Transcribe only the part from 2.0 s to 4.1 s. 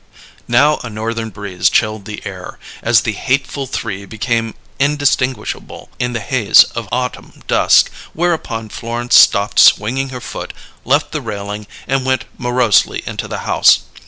the air, as the hateful three